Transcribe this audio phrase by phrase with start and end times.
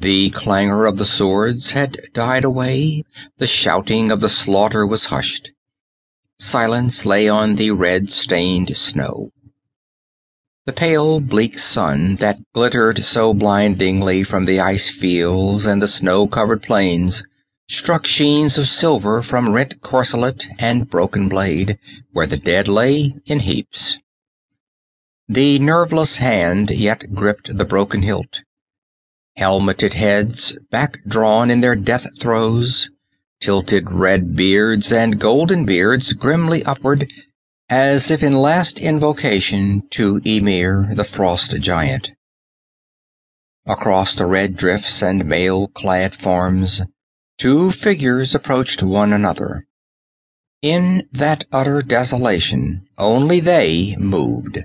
[0.00, 3.04] The clangor of the swords had died away,
[3.36, 5.50] the shouting of the slaughter was hushed.
[6.38, 9.30] Silence lay on the red-stained snow.
[10.64, 16.62] The pale, bleak sun that glittered so blindingly from the ice fields and the snow-covered
[16.62, 17.22] plains
[17.68, 21.78] struck sheens of silver from rent corselet and broken blade,
[22.12, 23.98] where the dead lay in heaps.
[25.28, 28.42] The nerveless hand yet gripped the broken hilt.
[29.40, 32.90] Helmeted heads, back drawn in their death throes,
[33.40, 37.10] tilted red beards and golden beards grimly upward,
[37.70, 42.10] as if in last invocation to Ymir, the frost giant.
[43.64, 46.82] Across the red drifts and mail-clad forms,
[47.38, 49.64] two figures approached one another.
[50.60, 54.58] In that utter desolation, only they moved.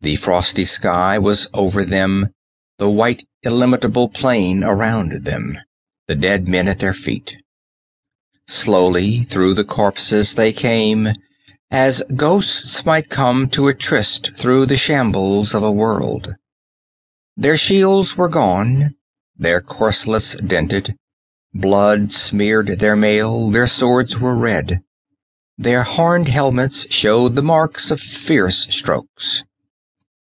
[0.00, 2.32] The frosty sky was over them,
[2.84, 5.58] the white illimitable plain around them,
[6.06, 7.38] the dead men at their feet.
[8.46, 11.08] Slowly through the corpses they came,
[11.70, 16.34] as ghosts might come to a tryst through the shambles of a world.
[17.38, 18.96] Their shields were gone,
[19.34, 20.94] their corselets dented,
[21.54, 24.80] blood smeared their mail, their swords were red.
[25.56, 29.42] Their horned helmets showed the marks of fierce strokes.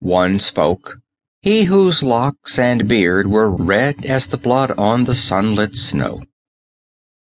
[0.00, 0.96] One spoke,
[1.42, 6.22] he whose locks and beard were red as the blood on the sunlit snow.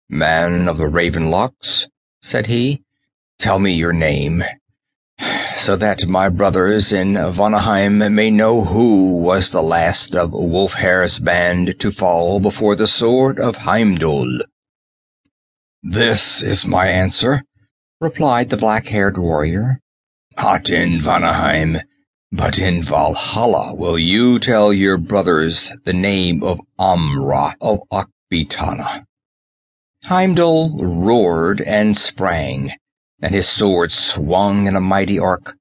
[0.09, 1.89] "Man of the raven locks,"
[2.23, 2.85] said he,
[3.41, 4.45] "tell me your name,
[5.57, 11.81] so that my brothers in Vanaheim may know who was the last of Wulfhere's band
[11.81, 14.43] to fall before the sword of Heimdul."
[15.83, 17.43] "This is my answer,"
[18.01, 19.81] replied the black-haired warrior.
[20.37, 21.81] "Not in Vanaheim.
[22.37, 29.05] But in Valhalla will you tell your brothers the name of Amra of Akbitana.
[30.07, 32.73] Heimdul roared and sprang,
[33.23, 35.57] and his sword swung in a mighty arc.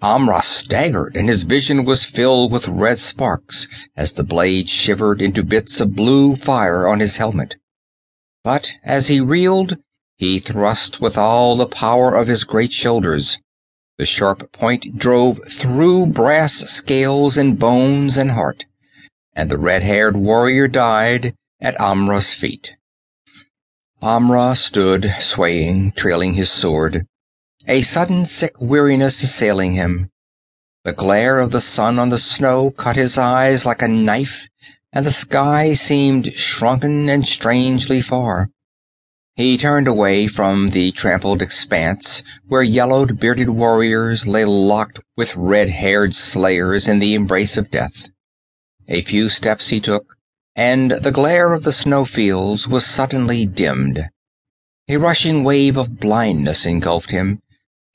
[0.00, 5.42] Amra staggered, and his vision was filled with red sparks as the blade shivered into
[5.42, 7.56] bits of blue fire on his helmet.
[8.44, 9.78] But as he reeled,
[10.16, 13.40] he thrust with all the power of his great shoulders.
[13.96, 18.66] The sharp point drove through brass scales and bones and heart,
[19.34, 22.76] and the red-haired warrior died at Amra's feet.
[24.02, 27.06] Amra stood swaying, trailing his sword,
[27.68, 30.10] a sudden sick weariness assailing him.
[30.82, 34.48] The glare of the sun on the snow cut his eyes like a knife,
[34.92, 38.50] and the sky seemed shrunken and strangely far.
[39.36, 46.14] He turned away from the trampled expanse where yellowed bearded warriors lay locked with red-haired
[46.14, 48.06] slayers in the embrace of death.
[48.86, 50.16] A few steps he took,
[50.54, 54.08] and the glare of the snowfields was suddenly dimmed.
[54.88, 57.42] A rushing wave of blindness engulfed him,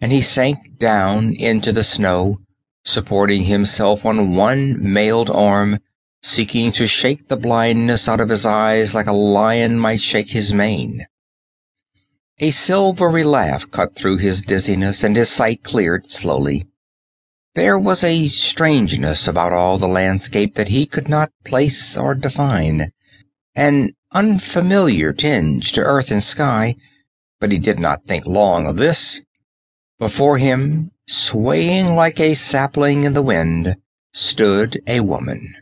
[0.01, 2.39] and he sank down into the snow,
[2.83, 5.79] supporting himself on one mailed arm,
[6.21, 10.53] seeking to shake the blindness out of his eyes like a lion might shake his
[10.53, 11.06] mane.
[12.41, 16.67] A silvery laugh cut through his dizziness, and his sight cleared slowly.
[17.53, 22.94] There was a strangeness about all the landscape that he could not place or define,
[23.55, 26.75] an unfamiliar tinge to earth and sky,
[27.41, 29.21] but he did not think long of this.
[29.97, 33.75] Before him, swaying like a sapling in the wind,
[34.13, 35.56] stood a woman.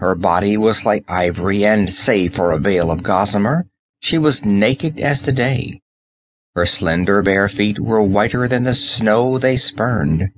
[0.00, 3.66] Her body was like ivory, and save for a veil of gossamer,
[4.00, 5.78] she was naked as the day.
[6.54, 10.28] Her slender bare feet were whiter than the snow they spurned.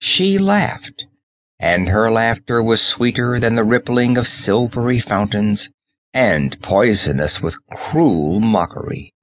[0.00, 1.04] She laughed,
[1.60, 5.70] and her laughter was sweeter than the rippling of silvery fountains,
[6.12, 9.13] and poisonous with cruel mockery.